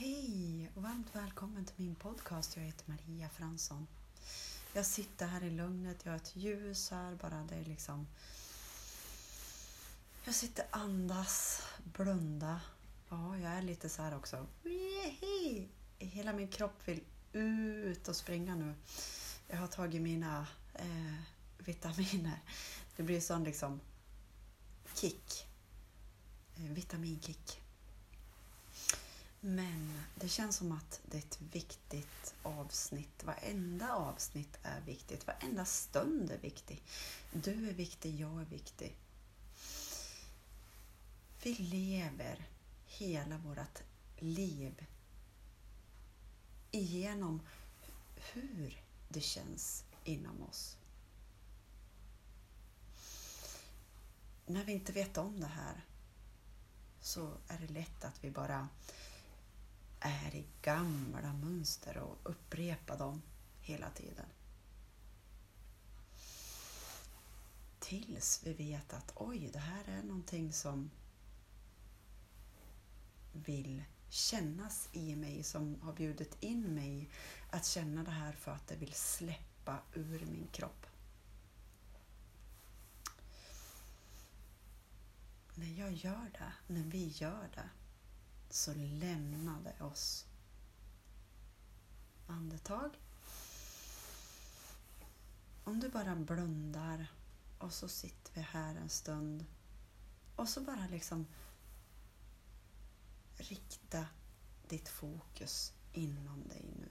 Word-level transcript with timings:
Hej 0.00 0.70
och 0.74 0.82
varmt 0.82 1.14
välkommen 1.14 1.64
till 1.64 1.74
min 1.76 1.94
podcast. 1.94 2.56
Jag 2.56 2.64
heter 2.64 2.84
Maria 2.90 3.28
Fransson. 3.28 3.86
Jag 4.72 4.86
sitter 4.86 5.26
här 5.26 5.44
i 5.44 5.50
lugnet, 5.50 6.00
jag 6.04 6.12
har 6.12 6.16
ett 6.16 6.36
ljus 6.36 6.90
här 6.90 7.14
bara. 7.14 7.46
Det 7.48 7.54
är 7.54 7.64
liksom... 7.64 8.06
Jag 10.24 10.34
sitter 10.34 10.66
andas, 10.70 11.62
blunda. 11.84 12.60
Ja, 13.08 13.38
jag 13.38 13.52
är 13.52 13.62
lite 13.62 13.88
så 13.88 14.02
här 14.02 14.16
också. 14.16 14.46
Hela 15.98 16.32
min 16.32 16.48
kropp 16.48 16.88
vill 16.88 17.00
ut 17.32 18.08
och 18.08 18.16
springa 18.16 18.54
nu. 18.54 18.74
Jag 19.48 19.56
har 19.56 19.66
tagit 19.66 20.02
mina 20.02 20.46
eh, 20.74 21.14
vitaminer. 21.58 22.42
Det 22.96 23.02
blir 23.02 23.20
sån 23.20 23.44
liksom 23.44 23.80
kick. 24.94 25.46
Eh, 26.56 26.62
vitaminkick. 26.62 27.60
Men 29.40 30.02
det 30.14 30.28
känns 30.28 30.56
som 30.56 30.72
att 30.72 31.00
det 31.04 31.16
är 31.16 31.22
ett 31.22 31.40
viktigt 31.40 32.34
avsnitt. 32.42 33.24
Varenda 33.24 33.92
avsnitt 33.94 34.58
är 34.62 34.80
viktigt. 34.80 35.26
Varenda 35.26 35.64
stund 35.64 36.30
är 36.30 36.38
viktig. 36.38 36.82
Du 37.32 37.68
är 37.68 37.72
viktig, 37.72 38.20
jag 38.20 38.40
är 38.40 38.44
viktig. 38.44 38.96
Vi 41.42 41.54
lever 41.54 42.48
hela 42.86 43.38
vårt 43.38 43.82
liv 44.18 44.86
igenom 46.70 47.40
hur 48.32 48.82
det 49.08 49.20
känns 49.20 49.84
inom 50.04 50.42
oss. 50.42 50.76
När 54.46 54.64
vi 54.64 54.72
inte 54.72 54.92
vet 54.92 55.18
om 55.18 55.40
det 55.40 55.46
här 55.46 55.84
så 57.00 57.32
är 57.48 57.58
det 57.58 57.72
lätt 57.72 58.04
att 58.04 58.24
vi 58.24 58.30
bara 58.30 58.68
är 60.00 60.34
i 60.34 60.46
gamla 60.62 61.32
mönster 61.32 61.98
och 61.98 62.18
upprepa 62.22 62.96
dem 62.96 63.22
hela 63.60 63.90
tiden. 63.90 64.26
Tills 67.78 68.40
vi 68.44 68.52
vet 68.52 68.92
att 68.92 69.12
oj, 69.14 69.50
det 69.52 69.58
här 69.58 69.84
är 69.86 70.02
någonting 70.02 70.52
som 70.52 70.90
vill 73.32 73.84
kännas 74.08 74.88
i 74.92 75.16
mig, 75.16 75.42
som 75.42 75.80
har 75.82 75.92
bjudit 75.92 76.36
in 76.40 76.74
mig 76.74 77.10
att 77.50 77.66
känna 77.66 78.04
det 78.04 78.10
här 78.10 78.32
för 78.32 78.52
att 78.52 78.66
det 78.66 78.76
vill 78.76 78.94
släppa 78.94 79.78
ur 79.94 80.26
min 80.26 80.46
kropp. 80.52 80.86
När 85.54 85.78
jag 85.78 85.92
gör 85.92 86.30
det, 86.32 86.52
när 86.74 86.82
vi 86.82 87.08
gör 87.08 87.48
det, 87.54 87.68
så 88.50 88.74
lämnade 88.74 89.74
oss. 89.80 90.26
Andetag. 92.26 92.90
Om 95.64 95.80
du 95.80 95.88
bara 95.88 96.16
blundar 96.16 97.06
och 97.58 97.72
så 97.72 97.88
sitter 97.88 98.32
vi 98.34 98.40
här 98.40 98.74
en 98.74 98.88
stund 98.88 99.44
och 100.36 100.48
så 100.48 100.60
bara 100.60 100.86
liksom 100.86 101.26
rikta 103.36 104.06
ditt 104.68 104.88
fokus 104.88 105.72
inom 105.92 106.48
dig 106.48 106.64
nu. 106.78 106.88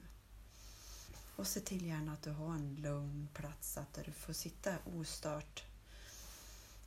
Och 1.36 1.46
se 1.46 1.60
till 1.60 1.86
gärna 1.86 2.12
att 2.12 2.22
du 2.22 2.30
har 2.30 2.54
en 2.54 2.74
lugn 2.74 3.28
plats 3.34 3.78
där 3.94 4.04
du 4.04 4.12
får 4.12 4.32
sitta 4.32 4.78
ostört 4.84 5.64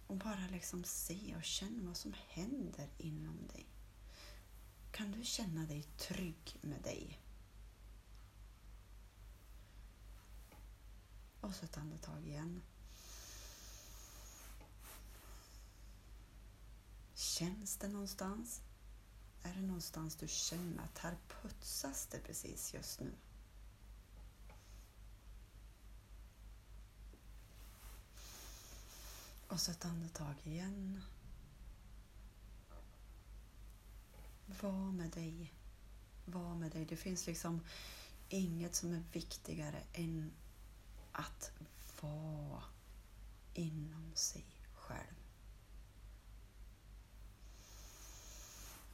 och 0.07 0.15
bara 0.15 0.47
liksom 0.51 0.83
se 0.83 1.35
och 1.35 1.43
känna 1.43 1.87
vad 1.87 1.97
som 1.97 2.13
händer 2.27 2.89
inom 2.97 3.47
dig. 3.53 3.72
Kan 4.93 5.11
du 5.11 5.23
känna 5.23 5.65
dig 5.65 5.83
trygg 5.97 6.57
med 6.61 6.81
dig? 6.81 7.19
Och 11.41 11.55
så 11.55 11.65
ett 11.65 11.77
andetag 11.77 12.27
igen. 12.27 12.61
Känns 17.13 17.77
det 17.77 17.87
någonstans? 17.87 18.61
Är 19.43 19.53
det 19.53 19.61
någonstans 19.61 20.15
du 20.15 20.27
känner 20.27 20.83
att 20.83 20.97
här 20.97 21.17
putsas 21.27 22.07
det 22.07 22.19
precis 22.19 22.73
just 22.73 22.99
nu? 22.99 23.11
Och 29.47 29.59
så 29.59 29.71
ett 29.71 29.85
andetag 29.85 30.35
igen. 30.43 31.01
Var 34.63 34.91
med 34.91 35.11
dig. 35.11 35.53
Var 36.25 36.55
med 36.55 36.71
dig. 36.71 36.85
Det 36.85 36.97
finns 36.97 37.27
liksom 37.27 37.61
inget 38.29 38.75
som 38.75 38.93
är 38.93 39.03
viktigare 39.11 39.83
än 39.93 40.31
att 41.11 41.51
vara 42.01 42.63
inom 43.53 44.11
sig 44.15 44.45
själv. 44.73 45.15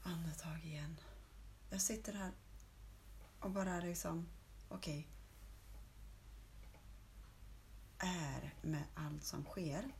Andetag 0.04 0.66
igen. 0.66 1.00
Jag 1.70 1.82
sitter 1.82 2.14
här 2.14 2.32
och 3.40 3.52
bara 3.52 3.80
liksom, 3.80 4.28
okej. 4.70 5.08
Okay, 7.98 8.10
är 8.10 8.54
med 8.62 8.84
allt 8.94 9.24
som 9.24 9.44
sker. 9.44 9.92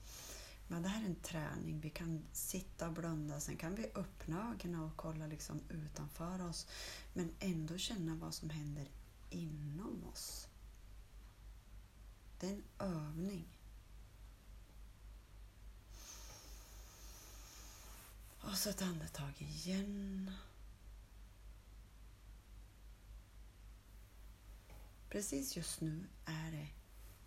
Men 0.72 0.82
det 0.82 0.90
här 0.90 1.02
är 1.02 1.06
en 1.06 1.16
träning. 1.16 1.80
Vi 1.80 1.90
kan 1.90 2.26
sitta 2.32 2.88
och 2.88 2.94
blunda, 2.94 3.40
sen 3.40 3.58
kan 3.58 3.76
vi 3.76 3.92
öppna 3.96 4.52
ögonen 4.52 4.80
och 4.82 4.96
kolla 4.98 5.28
liksom 5.28 5.62
utanför 5.70 6.42
oss. 6.42 6.68
Men 7.14 7.34
ändå 7.40 7.78
känna 7.78 8.16
vad 8.16 8.34
som 8.34 8.50
händer 8.50 8.88
inom 9.30 10.04
oss. 10.14 10.48
Det 12.40 12.48
är 12.48 12.54
en 12.54 12.64
övning. 12.80 13.48
Och 18.42 18.58
så 18.58 18.70
ett 18.70 18.82
andetag 18.82 19.34
igen. 19.38 20.32
Precis 25.10 25.58
just 25.58 25.82
nu 25.82 26.08
är 26.26 26.52
det 26.52 26.68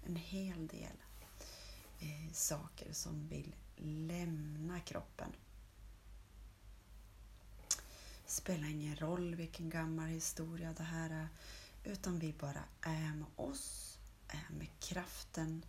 en 0.06 0.16
hel 0.16 0.66
del 0.66 0.96
eh, 2.02 2.32
saker 2.32 2.92
som 2.92 3.28
vill 3.28 3.54
lämna 3.76 4.80
kroppen. 4.80 5.32
Det 8.24 8.30
Spelar 8.32 8.68
ingen 8.68 8.96
roll 8.96 9.34
vilken 9.34 9.70
gammal 9.70 10.08
historia 10.08 10.72
det 10.72 10.82
här 10.82 11.10
är, 11.10 11.28
utan 11.84 12.18
vi 12.18 12.32
bara 12.32 12.64
är 12.80 13.14
med 13.14 13.28
oss, 13.36 13.98
är 14.28 14.54
med 14.58 14.68
kraften, 14.80 15.64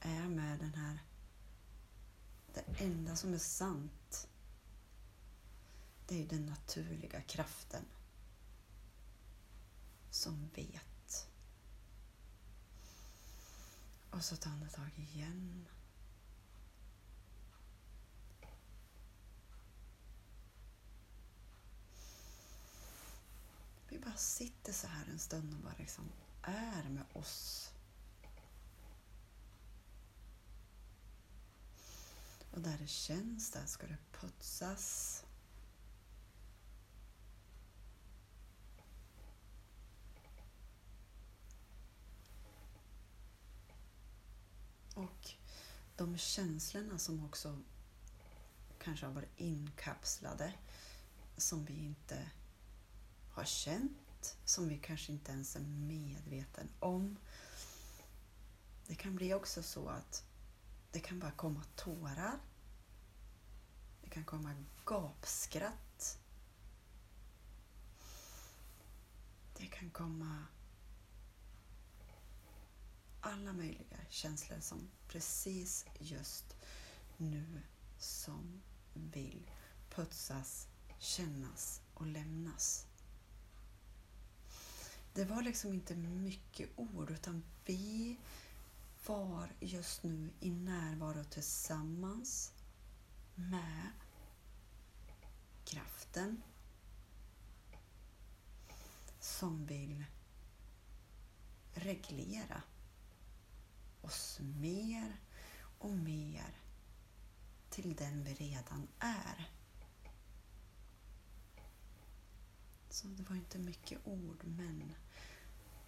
är 0.00 0.28
med 0.28 0.58
den 0.58 0.74
här... 0.74 0.98
Det 2.54 2.84
enda 2.84 3.16
som 3.16 3.34
är 3.34 3.38
sant, 3.38 4.28
det 6.06 6.22
är 6.22 6.26
den 6.26 6.46
naturliga 6.46 7.20
kraften 7.20 7.84
som 10.10 10.48
vet 10.54 10.97
Och 14.10 14.24
så 14.24 14.34
ett 14.34 14.46
andetag 14.46 14.90
igen. 14.96 15.68
Vi 23.88 23.98
bara 23.98 24.16
sitter 24.16 24.72
så 24.72 24.86
här 24.86 25.06
en 25.06 25.18
stund 25.18 25.54
och 25.54 25.60
bara 25.60 25.74
liksom 25.78 26.04
är 26.42 26.88
med 26.88 27.04
oss. 27.12 27.72
Och 32.50 32.60
där 32.60 32.78
det 32.78 32.86
känns, 32.86 33.50
där 33.50 33.66
ska 33.66 33.86
det 33.86 33.98
putsas. 34.12 35.24
Och 44.94 45.30
de 45.98 46.18
känslorna 46.18 46.98
som 46.98 47.24
också 47.24 47.58
kanske 48.78 49.06
har 49.06 49.12
varit 49.12 49.40
inkapslade, 49.40 50.52
som 51.36 51.64
vi 51.64 51.74
inte 51.74 52.30
har 53.30 53.44
känt, 53.44 54.36
som 54.44 54.68
vi 54.68 54.78
kanske 54.78 55.12
inte 55.12 55.32
ens 55.32 55.56
är 55.56 55.60
medveten 55.60 56.68
om. 56.80 57.16
Det 58.86 58.94
kan 58.94 59.16
bli 59.16 59.34
också 59.34 59.62
så 59.62 59.88
att 59.88 60.24
det 60.92 61.00
kan 61.00 61.18
bara 61.18 61.30
komma 61.30 61.62
tårar. 61.76 62.38
Det 64.02 64.10
kan 64.10 64.24
komma 64.24 64.54
gapskratt. 64.84 66.18
Det 69.58 69.66
kan 69.66 69.90
komma 69.90 70.44
alla 73.28 73.52
möjliga 73.52 73.98
känslor 74.08 74.60
som 74.60 74.90
precis 75.08 75.86
just 75.98 76.56
nu 77.16 77.62
som 77.98 78.62
vill 78.94 79.50
putsas, 79.90 80.68
kännas 80.98 81.80
och 81.94 82.06
lämnas. 82.06 82.86
det 85.14 85.24
var 85.24 85.42
liksom 85.42 85.72
inte 85.72 85.96
mycket 85.96 86.70
ord 86.76 87.10
utan 87.10 87.42
vi 87.64 88.16
var 89.06 89.52
just 89.60 90.02
nu 90.02 90.30
i 90.40 90.50
närvaro 90.50 91.24
tillsammans 91.24 92.52
med 93.34 93.90
kraften 95.64 96.42
som 99.20 99.66
vill 99.66 100.04
reglera 101.74 102.62
oss 104.08 104.40
mer 104.40 105.20
och 105.78 105.96
mer 105.96 106.56
till 107.70 107.96
den 107.96 108.24
vi 108.24 108.34
redan 108.34 108.88
är. 108.98 109.50
Så 112.90 113.06
det 113.06 113.28
var 113.28 113.36
inte 113.36 113.58
mycket 113.58 113.98
ord, 114.04 114.44
men 114.44 114.94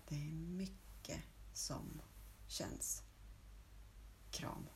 det 0.08 0.14
är 0.14 0.32
mycket 0.32 1.20
som 1.52 2.02
känns. 2.46 3.02
Kram. 4.30 4.66